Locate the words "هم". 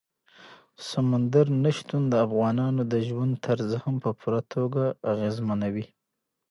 3.83-3.95